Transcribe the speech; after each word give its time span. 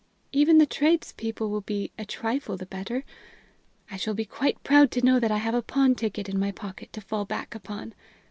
Even 0.31 0.57
the 0.57 0.65
tradespeople 0.65 1.51
will 1.51 1.61
be 1.61 1.91
a 1.95 2.05
trifle 2.05 2.57
the 2.57 2.65
better. 2.65 3.03
I 3.91 3.97
shall 3.97 4.15
be 4.15 4.25
quite 4.25 4.63
proud 4.63 4.89
to 4.93 5.05
know 5.05 5.19
that 5.19 5.29
I 5.29 5.37
have 5.37 5.53
a 5.53 5.61
pawn 5.61 5.93
ticket 5.93 6.27
in 6.27 6.39
my 6.39 6.51
pocket 6.51 6.91
to 6.93 7.01
fall 7.01 7.23
back 7.23 7.53
upon. 7.53 7.93